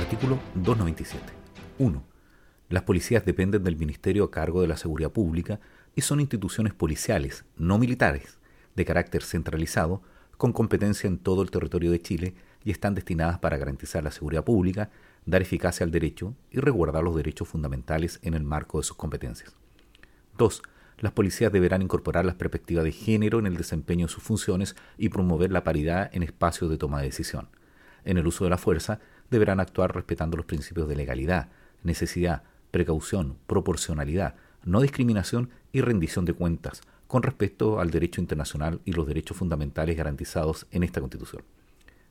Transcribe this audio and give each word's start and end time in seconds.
Artículo 0.00 0.38
297. 0.54 1.22
1. 1.78 2.02
Las 2.70 2.84
policías 2.84 3.22
dependen 3.26 3.62
del 3.62 3.76
Ministerio 3.76 4.24
a 4.24 4.30
cargo 4.30 4.62
de 4.62 4.66
la 4.66 4.78
Seguridad 4.78 5.10
Pública 5.10 5.60
y 5.94 6.00
son 6.00 6.20
instituciones 6.20 6.72
policiales, 6.72 7.44
no 7.58 7.78
militares, 7.78 8.38
de 8.74 8.86
carácter 8.86 9.22
centralizado, 9.22 10.00
con 10.38 10.54
competencia 10.54 11.06
en 11.06 11.18
todo 11.18 11.42
el 11.42 11.50
territorio 11.50 11.90
de 11.90 12.00
Chile 12.00 12.34
y 12.64 12.70
están 12.70 12.94
destinadas 12.94 13.40
para 13.40 13.58
garantizar 13.58 14.02
la 14.02 14.10
seguridad 14.10 14.42
pública, 14.42 14.88
dar 15.26 15.42
eficacia 15.42 15.84
al 15.84 15.90
derecho 15.90 16.34
y 16.50 16.60
resguardar 16.60 17.04
los 17.04 17.14
derechos 17.14 17.48
fundamentales 17.48 18.20
en 18.22 18.32
el 18.32 18.42
marco 18.42 18.78
de 18.78 18.84
sus 18.84 18.96
competencias. 18.96 19.54
2. 20.38 20.62
Las 21.00 21.12
policías 21.12 21.52
deberán 21.52 21.82
incorporar 21.82 22.24
las 22.24 22.36
perspectivas 22.36 22.84
de 22.84 22.92
género 22.92 23.38
en 23.38 23.46
el 23.46 23.58
desempeño 23.58 24.06
de 24.06 24.12
sus 24.12 24.22
funciones 24.22 24.76
y 24.96 25.10
promover 25.10 25.52
la 25.52 25.62
paridad 25.62 26.08
en 26.14 26.22
espacios 26.22 26.70
de 26.70 26.78
toma 26.78 27.00
de 27.00 27.06
decisión. 27.08 27.50
En 28.02 28.16
el 28.16 28.26
uso 28.26 28.44
de 28.44 28.50
la 28.50 28.56
fuerza, 28.56 28.98
deberán 29.30 29.60
actuar 29.60 29.94
respetando 29.94 30.36
los 30.36 30.46
principios 30.46 30.88
de 30.88 30.96
legalidad, 30.96 31.48
necesidad, 31.82 32.42
precaución, 32.70 33.36
proporcionalidad, 33.46 34.34
no 34.64 34.80
discriminación 34.80 35.50
y 35.72 35.80
rendición 35.80 36.24
de 36.24 36.34
cuentas 36.34 36.82
con 37.06 37.22
respecto 37.22 37.80
al 37.80 37.90
derecho 37.90 38.20
internacional 38.20 38.80
y 38.84 38.92
los 38.92 39.06
derechos 39.06 39.36
fundamentales 39.36 39.96
garantizados 39.96 40.66
en 40.70 40.84
esta 40.84 41.00
Constitución. 41.00 41.42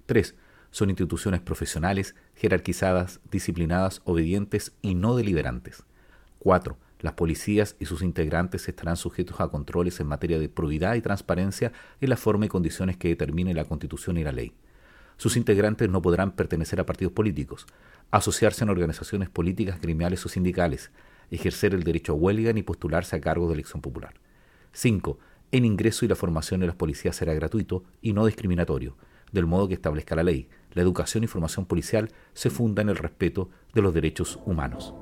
3. 0.08 0.36
Son 0.72 0.90
instituciones 0.90 1.40
profesionales, 1.40 2.16
jerarquizadas, 2.36 3.20
disciplinadas, 3.32 4.02
obedientes 4.04 4.74
y 4.82 4.96
no 4.96 5.16
deliberantes. 5.16 5.84
4. 6.40 6.78
Las 7.00 7.14
policías 7.14 7.78
y 7.80 7.86
sus 7.86 8.02
integrantes 8.02 8.68
estarán 8.68 8.98
sujetos 8.98 9.40
a 9.40 9.48
controles 9.48 10.00
en 10.02 10.08
materia 10.08 10.38
de 10.38 10.50
probidad 10.50 10.96
y 10.96 11.02
transparencia 11.02 11.72
en 12.02 12.10
la 12.10 12.18
forma 12.18 12.46
y 12.46 12.50
condiciones 12.50 12.98
que 12.98 13.08
determine 13.08 13.54
la 13.54 13.64
Constitución 13.64 14.18
y 14.18 14.24
la 14.26 14.34
ley. 14.34 14.54
Sus 15.20 15.36
integrantes 15.36 15.90
no 15.90 16.02
podrán 16.02 16.32
pertenecer 16.32 16.80
a 16.80 16.86
partidos 16.86 17.12
políticos, 17.12 17.68
asociarse 18.10 18.64
en 18.64 18.70
organizaciones 18.70 19.30
políticas, 19.30 19.82
gremiales 19.82 20.26
o 20.26 20.30
sindicales, 20.30 20.92
ejercer 21.30 21.74
el 21.74 21.84
derecho 21.84 22.14
a 22.14 22.16
huelga 22.16 22.54
ni 22.54 22.64
postularse 22.64 23.18
a 23.18 23.20
cargo 23.20 23.48
de 23.48 23.56
elección 23.56 23.82
popular. 23.82 24.14
5. 24.72 25.20
El 25.52 25.66
ingreso 25.66 26.06
y 26.06 26.08
la 26.08 26.16
formación 26.16 26.62
de 26.62 26.68
las 26.68 26.78
policías 26.78 27.18
será 27.18 27.34
gratuito 27.34 27.84
y 28.02 28.14
no 28.14 28.26
discriminatorio, 28.26 28.96
del 29.34 29.46
modo 29.46 29.68
que 29.68 29.74
establezca 29.74 30.16
la 30.16 30.24
ley. 30.24 30.48
La 30.72 30.84
educación 30.84 31.26
y 31.26 31.28
formación 31.28 31.66
policial 31.66 32.14
se 32.34 32.50
funda 32.50 32.82
en 32.82 32.88
el 32.88 32.96
respeto 32.96 33.50
de 33.74 33.82
los 33.82 33.94
derechos 33.94 34.40
humanos. 34.46 34.94